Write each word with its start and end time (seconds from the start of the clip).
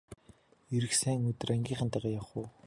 Ирэх 0.75 0.93
сайн 1.01 1.21
өдөр 1.31 1.49
ангийнхантайгаа 1.55 2.13
явах 2.19 2.31
уу! 2.39 2.47